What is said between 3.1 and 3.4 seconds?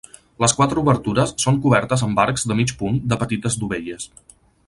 de